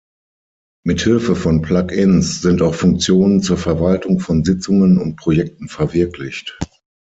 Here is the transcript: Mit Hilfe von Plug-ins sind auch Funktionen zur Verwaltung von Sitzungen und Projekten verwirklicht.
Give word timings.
Mit 0.83 1.01
Hilfe 1.01 1.35
von 1.35 1.61
Plug-ins 1.61 2.41
sind 2.41 2.63
auch 2.63 2.73
Funktionen 2.73 3.43
zur 3.43 3.57
Verwaltung 3.57 4.19
von 4.19 4.43
Sitzungen 4.43 4.97
und 4.97 5.15
Projekten 5.15 5.67
verwirklicht. 5.67 6.57